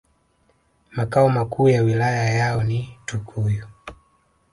[0.91, 3.67] Makao makuu ya wilaya yao ni Tukuyu